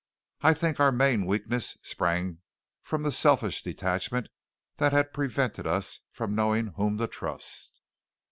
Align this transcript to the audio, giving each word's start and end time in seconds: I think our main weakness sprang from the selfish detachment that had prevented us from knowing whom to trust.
I 0.41 0.55
think 0.55 0.79
our 0.79 0.91
main 0.91 1.27
weakness 1.27 1.77
sprang 1.83 2.39
from 2.81 3.03
the 3.03 3.11
selfish 3.11 3.61
detachment 3.61 4.29
that 4.77 4.93
had 4.93 5.13
prevented 5.13 5.67
us 5.67 5.99
from 6.09 6.33
knowing 6.33 6.69
whom 6.75 6.97
to 6.97 7.05
trust. 7.05 7.81